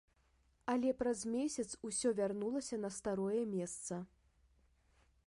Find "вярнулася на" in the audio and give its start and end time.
2.21-2.93